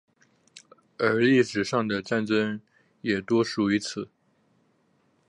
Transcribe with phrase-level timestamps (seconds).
[0.97, 2.59] 而历史上的战争
[3.01, 4.09] 也多属于此。